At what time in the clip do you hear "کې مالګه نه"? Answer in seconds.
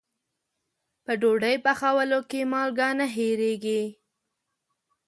2.29-3.07